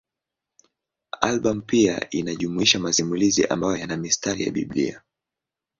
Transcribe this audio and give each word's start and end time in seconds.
Albamu 1.21 1.61
pia 1.61 2.09
inajumuisha 2.09 2.79
masimulizi 2.79 3.45
ambayo 3.47 3.77
yana 3.77 3.97
mistari 3.97 4.43
ya 4.45 4.51
Biblia. 4.51 5.01